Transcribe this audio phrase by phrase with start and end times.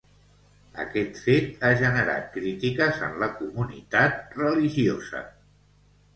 [0.85, 5.25] Aquest fet ha generat crítiques en la comunitat religiosa.